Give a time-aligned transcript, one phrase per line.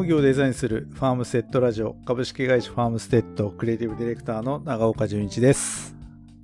[0.00, 5.94] 農業をデザインするファームステッドラジオ株式会社ファームステッドクリエイティブディレクターの長岡純一です。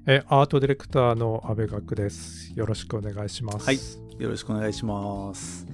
[0.07, 2.53] えアートディレクターの阿部学です。
[2.55, 3.65] よろしくお願いします。
[3.65, 3.79] はい
[4.19, 5.67] よろしくお願いします。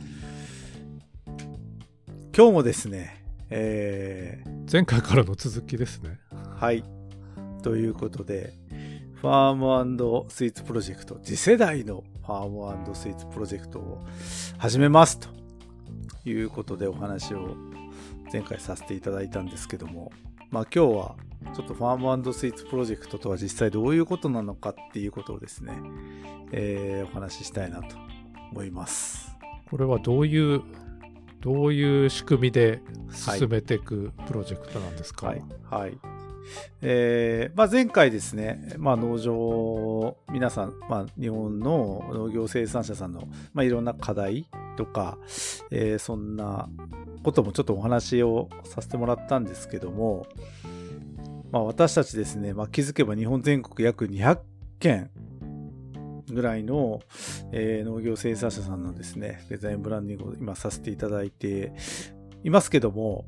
[2.32, 6.21] 今日もですね、え前回からの続きですね。
[6.30, 6.85] ーはい。
[7.64, 8.53] ということで、
[9.14, 9.85] ファー
[10.25, 14.07] ムスイーツプロジェクト、次世代のファームスイーツプロジェクトを
[14.58, 15.42] 始めますと
[16.25, 17.57] いうことでお話を
[18.32, 20.13] 前回させていただいたんですけども、
[20.51, 21.17] まあ今日は
[21.55, 25.73] ちょっとファームスイーツプロジェクトとは実際どういうことなのかっていうことをですね、
[26.53, 27.96] えーお話ししたいなと
[28.53, 29.37] 思います。
[29.71, 30.63] これはどういう、
[31.41, 35.43] どういう仕組みで進めていくプロジェクトなんですか、はい。
[35.70, 35.98] はい。
[36.81, 45.19] えーまあ、前回ですね、まあ、農場、皆さん、まあ、日本の農業生産者さんの、まあ、いろんな課題とか、
[45.70, 46.69] えーそんな
[47.23, 50.27] こともちょっとお話をさせてもらったんですけども、
[51.53, 54.41] まあ、私たちですね、まあ、気づけば日本全国約200
[54.81, 55.11] 件
[56.33, 57.00] ぐらいの、
[57.53, 61.73] えー農業生産者さんのですね、デザインブランディングを今させていただいて
[62.43, 63.27] いますけども、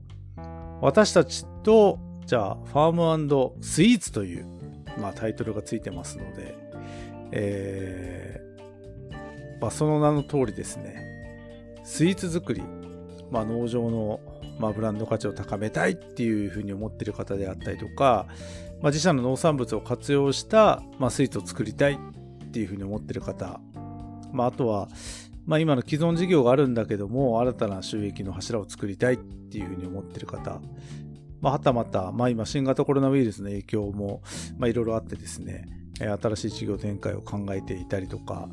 [0.80, 4.46] 私たちと、じゃあ、ファームスイーツという、
[4.98, 6.56] まあ、タイトルがついてますので、
[7.32, 11.13] えーまあ、その名の通りですね、
[11.84, 12.62] スイーツ作り、
[13.30, 14.20] まあ、農場の、
[14.58, 18.26] まあ、ブランド価値を高めたいっていうふうに思っている方であったりとか、
[18.80, 23.60] まあ、自社の農産物を活用した、まあ、スイーツを作りたいっていうふうに思っている方、
[24.32, 24.88] まあ、あとは、
[25.46, 30.60] まあ、今の既存事業があるんだけども、新たな収益の柱を作りたいっていうふうに思っている方、
[31.42, 34.22] まあ、はたまた、まあ、今、新型コロナウイルスの影響も、
[34.64, 35.68] いろいろあってですね、
[35.98, 38.48] 新しい事業展開を考えていたりとか、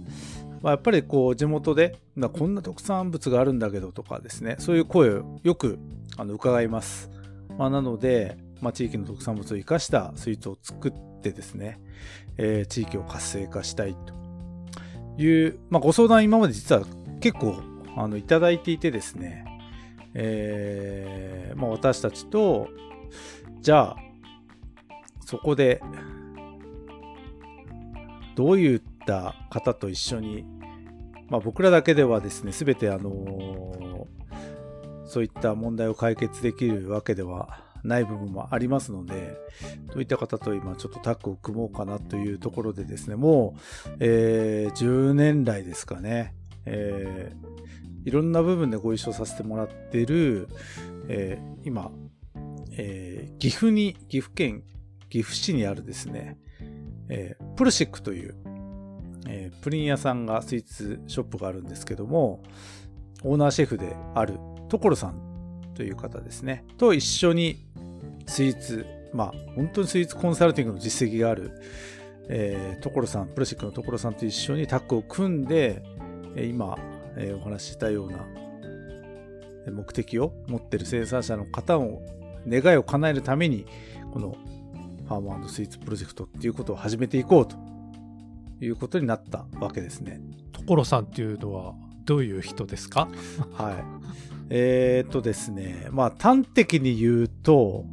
[0.61, 5.79] まあ、やっぱりこう、地元で、まあこんな特産物があるんだけどとかですね、そういう声をよく
[6.17, 7.09] あの伺います。
[7.57, 11.79] まあ、なので、まあ、地域の特産物を生かしたスイーツを作ってですね、
[12.37, 16.83] えー地域を活性化したいという、まあ、ご相談今まで実は
[17.19, 17.61] 結構
[17.97, 19.45] あのいただいていてですね、
[20.13, 22.69] えーまあ、私たちと、
[23.61, 23.97] じゃあ、
[25.25, 25.81] そこで、
[28.35, 30.45] どういった方と一緒に、
[31.29, 34.07] まあ、僕らだけではですね、すべてあの
[35.05, 39.37] そういった問題を解決できるわけではない部分もありますので、
[39.87, 43.55] どういった方と今ちょっとタッグを組もうかなというところでですね、も
[43.87, 46.33] う、えー10年来ですかね、
[46.65, 47.51] えー
[48.03, 50.47] いろんな部分でご一緒させてもらってる、
[51.09, 51.91] えー今、
[52.71, 54.63] えー岐阜に、岐阜県
[55.09, 56.37] 岐阜市にあるですね、
[57.09, 58.35] えープルシックという、
[59.27, 62.41] えープリン屋さんがスイーツショップがあるんですけども、
[63.23, 64.39] オーナーシェフである
[64.69, 67.65] 所さんという方ですね、と一緒に
[68.25, 71.51] スイーツ、まあ、本当にスイーツコンサルティングの実績がある、
[72.29, 75.83] えー、所さん、プロシックの所さんと一緒にタッグを組んで、
[76.35, 76.77] え今、
[77.17, 78.25] えーお話ししたような
[79.71, 82.01] 目的を持ってる生産者の方を
[82.47, 83.65] 願いを叶えるために、
[84.11, 84.35] この
[85.07, 87.70] ファームスイーツプロジェクトっていうことを始めていこうと。
[88.61, 90.21] いうことになったわけですね。
[90.53, 91.73] 所さんっていうのは
[92.05, 93.07] どういう人ですか？
[93.53, 93.75] はい。
[94.49, 97.85] えー、っとですね、まあ端的に言うと、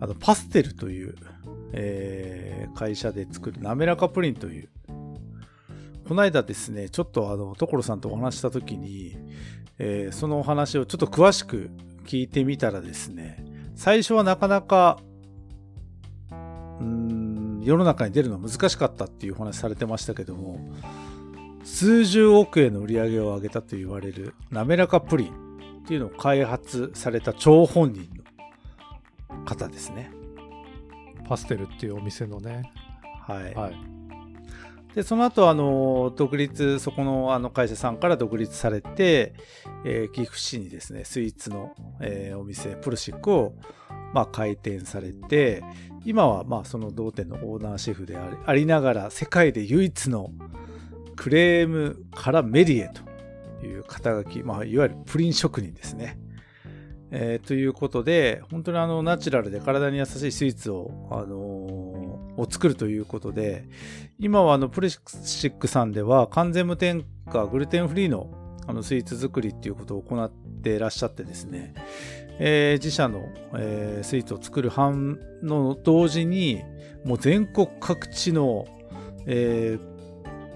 [0.00, 1.14] あのパステルという、
[1.72, 4.68] えー会社で作る滑らかプリンという、
[6.06, 9.16] この間ですね、ちょっとあの、所さんとお話ししたときに、
[9.78, 11.70] えーそのお話をちょっと詳しく
[12.04, 13.44] 聞いてみたらですね、
[13.74, 14.98] 最初はなかなか、
[16.30, 17.25] うーん、
[17.66, 20.60] 世の中に出るのは難しかったっていうお話されてましたけども、
[21.64, 28.08] 数十億円の売り上げを上げたと言われる滑らかプリンっていうのを開発された張本人
[29.28, 30.12] の方ですね。
[31.28, 32.70] パステルっていうお店のね。
[33.26, 33.54] はい。
[33.54, 33.74] はい。
[34.94, 39.34] で、その後、あの、独立、そこのあの会社さんから独立されて、
[39.84, 43.54] えー岐阜市にですね、スイーツの、えーお店、プルシックを、
[44.16, 45.62] まあ、開店されて、
[46.06, 50.30] 今は、まあ、その同店のオーナーシェフでありありながら、世界で唯一の
[51.16, 52.90] クレームからメリエ
[53.60, 56.18] という肩書き、まあ、いわゆるプリン職人ですね。
[57.10, 63.68] えーということで、本当にあの、ナチュラルで体に優しいスイーツを、あのーを作るということで、
[64.18, 68.30] 今はあのプレシックさんでは完全無添加グルテンフリーの
[68.66, 70.30] あのスイーツ作りっていうことを行っ
[70.62, 71.74] てらっしゃってですね、
[72.38, 76.62] えー自社の、えースイーツを作る班の同時に
[77.04, 78.66] もう全国各地の、
[79.26, 79.96] えー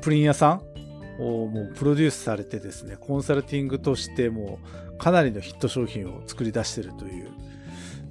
[0.00, 0.70] プリン屋さん
[1.18, 4.58] もうプロデュースされてですね、コンサルティングとしても
[4.98, 7.30] かなりのヒット商品を作り出しているという、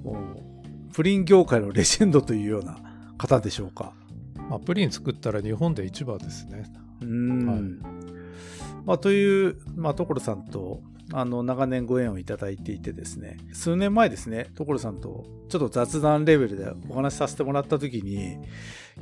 [0.04, 2.78] もうプリン業界のレジェンドというような
[3.18, 3.94] 方でしょうか。
[4.48, 6.64] まあ、プリン作ったら日本で一番ですね。
[7.02, 7.46] うん。
[7.46, 7.60] はい、
[8.84, 10.80] まあ、という、まあ、所さんと、
[11.12, 18.38] あの、長年ご縁をいただいていてですね、数年前ですね、所さんとちょっと雑談レベルでお話しさせてもらった時に、い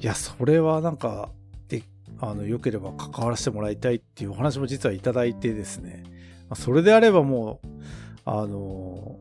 [0.01, 1.31] や、それはなんか、
[1.69, 1.83] で、
[2.21, 6.05] あの、良ければ関わらせてもらいたいっていうお話も実はいただいてですね、
[6.55, 7.69] それであればもう、
[8.25, 9.19] あの、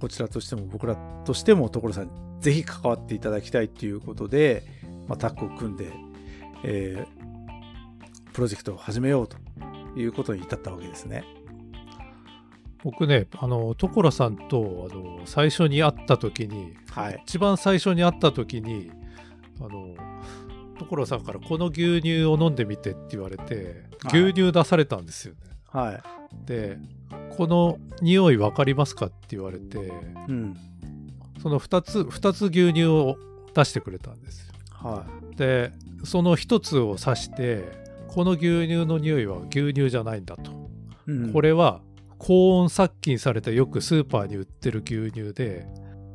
[0.00, 2.10] こちらとしても僕らとしても所さんに
[2.40, 4.62] ぜひ関わっていただきたいっていうことで、
[5.08, 5.92] まあ、タッグを組んで、
[6.64, 9.36] えー、プロジェクトを始めようと
[9.96, 11.24] いうことに至ったわけですね。
[12.86, 18.92] 僕ね、あの、所さんと、あの、最初に会った時に、はい、一番最初に会った時に、
[19.60, 19.96] あの、
[20.78, 25.40] 所さんからこの牛乳を飲んでみてって言われて、牛乳出されたんですよね。
[25.68, 26.02] はい。
[26.46, 26.78] で、
[27.36, 29.92] この匂い分かりますかって言われて、
[30.28, 30.56] うん、
[31.42, 33.16] その2つ、2つ牛乳を
[33.52, 34.54] 出してくれたんですよ。
[34.70, 35.72] はい、で、
[36.04, 37.64] その1つを指して、
[38.06, 40.52] この牛乳の匂いは牛乳じゃないんだと。
[41.08, 41.80] うん、これは
[42.18, 45.66] 高温殺菌されたよくスーパーに売ってる牛乳で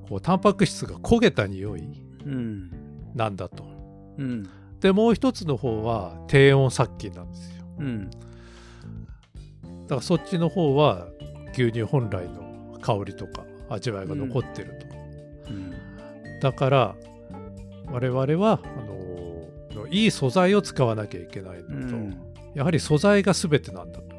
[0.09, 1.83] こうタンパク質が焦げた匂い
[3.15, 3.63] なんだと、
[4.17, 4.49] うん、
[4.79, 8.17] でもう一つの方は低温殺菌なんですよ、うん、だ
[9.89, 11.07] からそっちの方は
[11.53, 14.79] 牛乳本来の香りとか味わいが残ってる
[15.45, 16.95] と、うん、だから
[17.87, 22.17] 我々はあのいい素材を使わなきゃいけないのと、
[22.55, 24.10] やはり素材が全てなんだと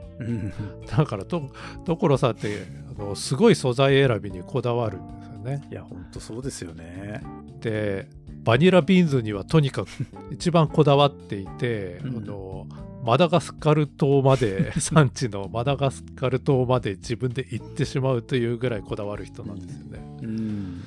[0.89, 1.51] だからと
[1.85, 2.67] 所さんって
[2.99, 5.69] あのすごい素材選びにこだわるんですよね。
[5.71, 7.23] いやほんとそうですよね。
[7.61, 8.09] で
[8.43, 9.89] バニラビーンズにはとにかく
[10.33, 12.67] 一番こだわっていて、うん、あの
[13.05, 20.19] マダガスカル島まで 産地のマダガスカル島まで自分で行ってしまうというぐらいこだわる人なんですよね。
[20.23, 20.83] うん、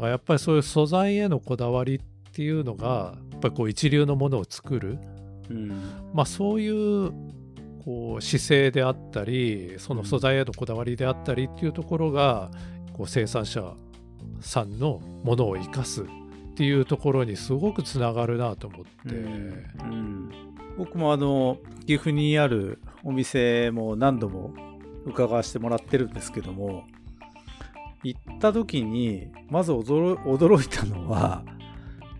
[0.00, 2.00] やっぱりそういう素材へのこだわりっ
[2.32, 4.98] ていうのがやっぱりこう一流のものを作る、
[5.50, 5.68] うん、
[6.14, 7.12] まあそういう
[7.90, 12.52] こう姿勢であったりその素材へのこだわりであったりっていうところが
[12.92, 13.74] こう生産者
[14.40, 16.06] さんのものを生かすっ
[16.54, 19.64] ていうところにすごくつながるなと思って、うん。
[19.80, 20.30] うん、
[20.78, 24.54] 僕もあの岐阜にあるお店も何度も
[25.04, 26.84] 伺わせてもらってるんですけども
[28.04, 31.42] 行った時にまず驚いたのは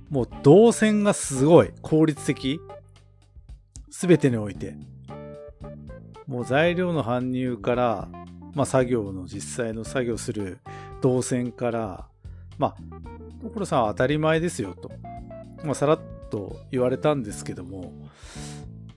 [0.09, 2.59] もう動線がすごい効率的。
[3.91, 4.75] 全てにおいて。
[6.31, 8.09] もう材料の搬入から、
[8.55, 10.61] まあ、作業の実際の作業する
[11.03, 12.07] 動線から、
[12.57, 12.77] まあ、
[13.43, 14.93] 所さんは当たり前ですよと、
[15.65, 16.01] まあ、さらっ
[16.31, 17.93] と言われたんですけども、やっ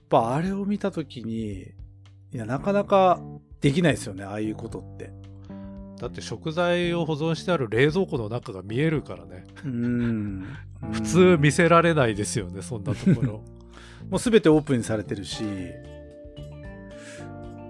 [0.08, 1.72] ぱあれを見たときに、い
[2.30, 3.20] や、なかなか
[3.60, 5.12] できないですよね、ああいうことって。
[5.98, 9.44] だって食材を保存してある冷蔵庫の中が見えるからね。
[9.64, 10.46] うん。
[10.92, 13.42] 普通見せられないですよね、そんなところ。
[14.08, 15.42] もうすべてオープンにされてるし、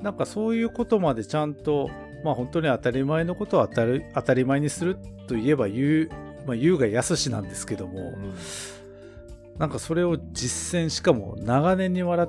[0.04, 1.88] なんかそういうことまでちゃんと、
[2.22, 6.10] まあ本当に当たり前のことを当たる当たり前にするといえば言う、
[6.46, 12.28] まあ、言うが安しなんですけども、うん、なんかそれを実践しかも長年にわ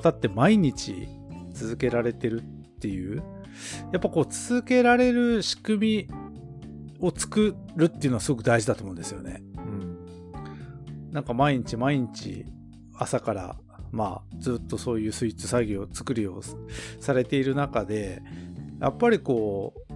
[0.00, 1.08] たって毎日
[1.52, 2.44] 続けられてるっ
[2.78, 3.24] ていう
[3.92, 6.08] やっぱこう続けられる仕組み
[7.00, 9.42] を作るっていうのはすごく大事だと思うんですよね。
[9.56, 12.46] うん、なんか毎日毎日
[12.94, 13.56] 朝から
[13.96, 16.42] まあ、ずっとそういうスイーツ作業、作りを
[17.00, 18.22] されている中で、
[18.78, 19.92] やっぱりこう、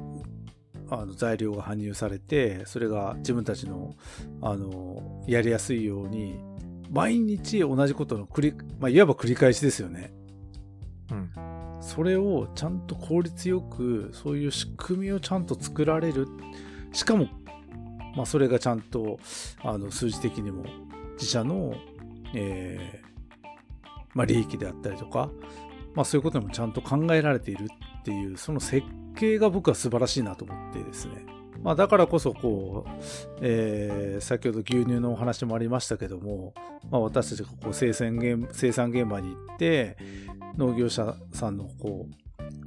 [0.88, 3.94] あの材料が搬入されて、それが自分たちの、
[4.40, 6.40] あの、やりやすいように、
[6.90, 10.14] 毎日同じことの繰り、まあ、いわば繰り返しですよね。
[11.10, 11.30] うん。
[11.82, 16.26] それをちゃんと効率よく、そういう仕組みをちゃんと作られる。
[16.92, 17.28] しかも、
[18.16, 19.18] まあ、それがちゃんと、
[19.62, 20.64] あの、数字的にも、
[21.18, 21.74] 自社の、
[22.34, 23.02] え
[24.14, 25.30] まあ、利益であったりとか、
[25.94, 27.64] まあ、そういうこともちゃんと考えられている
[28.00, 28.86] っていう、その設
[29.16, 31.26] 計が僕は素晴らしいなと思ってですね。
[31.62, 32.90] まあ、だからこそ、こう、
[33.42, 36.54] えー、先ほど牛乳のお話もありましたけども、
[36.90, 39.96] まあ、私たちがこう生産現生産現場に行って、
[40.56, 42.06] 農業者さんのこ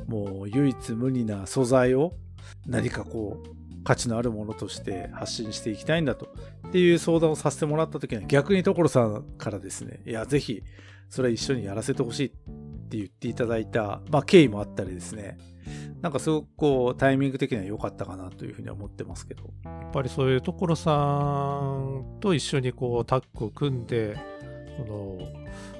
[0.08, 2.14] う、もう唯一無二な素材を
[2.68, 6.34] 何かこう、価値のあるものとして発信していきたいんだと
[6.70, 10.64] っていう相談をさせてもらった時には逆に所さんからですね、いや、ぜひ
[11.10, 12.30] それ一緒にやらせてほしいっ
[12.90, 15.38] て言っていただいた、まあ、経緯もあったりですね。
[16.02, 19.54] なんかすごくこうタイミング的には良かったかなというふうには思ってますけど。
[19.64, 24.18] やっぱりそういう所さんと一緒にこうタッグを組んで、
[24.78, 25.18] その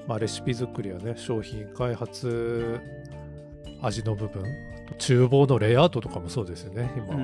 [0.08, 2.80] まあ、レシピ作りやね商品開発
[3.82, 4.44] 味の部分
[4.98, 6.92] 厨房のレイアウトとかもそうですよね。
[6.96, 7.16] 今,、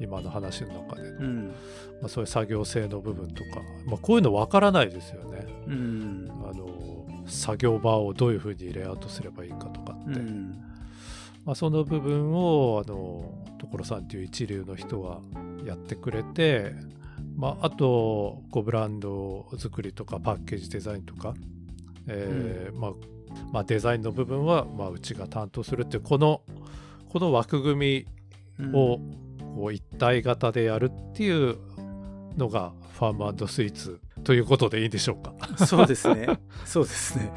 [0.00, 10.20] 今の話の中で、まあ、そういう作業性の部分とか、まあ、こういうの分からないですよね、あの作業場をどういうふうにレイアウトすればいいかとかって、
[11.44, 15.18] まあ、その部分をあの所さんっていう一流の人が
[15.64, 16.72] やってくれて、
[17.36, 21.34] まあ、あとこうブランド作りとかパッケージデザインとか、
[22.06, 22.92] えー、うん、まあ
[23.52, 26.42] まあ、デザインの部分は、まあ、うちが担当するっていうこの
[27.08, 28.06] この枠組
[28.60, 28.98] みを
[29.56, 31.56] こう一体型でやるっていう
[32.36, 35.66] のがファームスイーツということでいいでしょうか。
[35.66, 36.26] そうですね。
[36.64, 37.32] そうですね。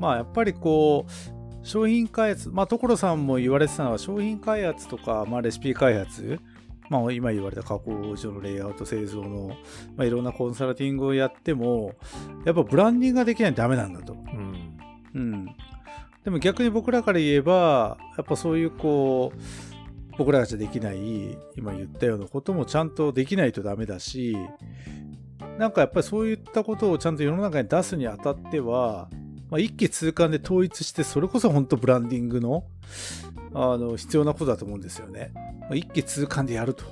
[0.00, 6.38] まあやっぱりこう商品開発まあ所さんも言われてたのは商品開発とか、まあ、レシピ開発。
[6.90, 9.56] まあ、今言われた加工所のレイアウト製造の、
[9.96, 11.94] まあ、いろんなコンサルティングをやっても
[12.44, 14.12] やっぱブランディングができないとダメなんだと。
[14.12, 14.76] うん、
[15.14, 15.46] うん、
[16.24, 19.38] でも逆に僕らから言えば、やっぱそういうこう、
[20.16, 24.36] 僕らがじゃできない、今言ったようなこともちゃんとできないとダメだし、
[25.58, 29.08] なんかやっぱりそういったことをちゃんと世の中に出すにあたっては、
[29.50, 32.64] まあ、一気通貫で統一して、それこそ本当ブランディングの、
[33.54, 35.32] あの、必要なことだと思うんですよね。
[35.60, 36.84] まあ、一気通貫でやると。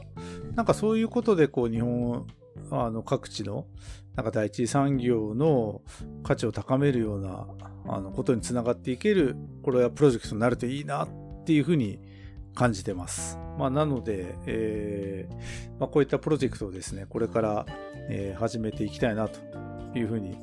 [0.54, 2.26] なんかそういうことで、こう、日本、
[2.70, 3.66] あの、各地の、
[4.14, 5.80] なんか第一次産業の
[6.22, 7.46] 価値を高めるような
[7.86, 11.08] あのことにつながっていけるこれはプロジェクトになるといいなっ
[11.44, 11.98] ていうふうに
[12.54, 13.38] 感じてます。
[13.58, 17.66] まあ、なので、えーまあ、こういったプロジェクトをですね、これから、
[18.08, 19.38] えー、始めていきたいなと
[19.98, 20.38] いうふうに、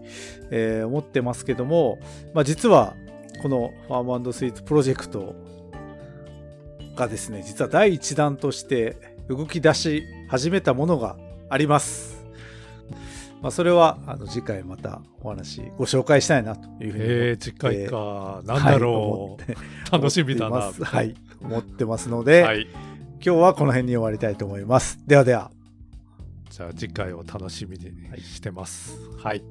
[0.51, 1.99] えー、思ってますけども、
[2.33, 2.95] まあ、実は
[3.41, 5.35] このファームスイーツプロジェクト
[6.95, 8.97] がですね、実は第1弾として
[9.29, 11.17] 動き出し始めたものが
[11.49, 12.19] あります。
[13.41, 22.67] まあ、それはあの次回またお話ご紹介したいなというふうにえー、次回か、なんだろう、はい、楽しみだなはい、思ってますので、はい、
[23.21, 24.99] 今日はこの辺に終わりたいと思います。
[25.07, 25.51] ではでは。
[26.49, 27.91] じゃあ次回を楽しみに
[28.21, 28.97] してます。
[29.17, 29.43] はい。